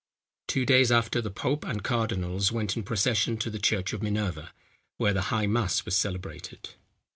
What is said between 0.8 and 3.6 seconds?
after, the pope and cardinals went in procession to the